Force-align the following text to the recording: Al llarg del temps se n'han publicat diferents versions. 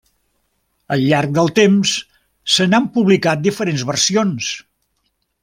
Al 0.95 1.03
llarg 1.11 1.35
del 1.35 1.51
temps 1.59 1.91
se 2.55 2.67
n'han 2.73 2.89
publicat 2.97 3.45
diferents 3.45 3.85
versions. 3.93 4.51